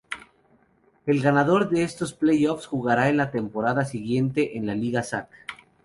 [1.05, 5.29] El ganador de estos playoffs jugará en la temporada siguiente en la liga Zac.